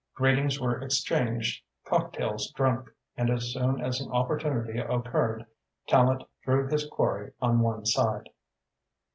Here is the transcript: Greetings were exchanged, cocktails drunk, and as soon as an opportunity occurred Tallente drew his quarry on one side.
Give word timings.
Greetings 0.15 0.59
were 0.59 0.81
exchanged, 0.81 1.63
cocktails 1.85 2.49
drunk, 2.53 2.89
and 3.15 3.29
as 3.29 3.53
soon 3.53 3.79
as 3.81 4.01
an 4.01 4.11
opportunity 4.11 4.79
occurred 4.79 5.45
Tallente 5.87 6.25
drew 6.41 6.67
his 6.67 6.87
quarry 6.87 7.33
on 7.39 7.59
one 7.59 7.85
side. 7.85 8.27